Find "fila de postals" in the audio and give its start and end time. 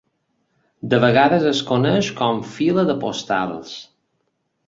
2.55-3.77